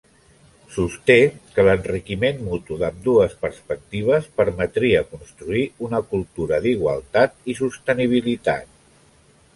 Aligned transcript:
Sosté 0.75 1.17
que 1.57 1.65
l'enriquiment 1.67 2.39
mutu 2.47 2.77
d'ambdues 2.79 3.35
perspectives 3.45 4.27
permetria 4.41 5.05
construir 5.13 5.63
una 5.89 6.01
cultura 6.15 6.63
d'igualtat 6.65 7.39
i 7.55 7.59
sostenibilitat. 7.61 8.77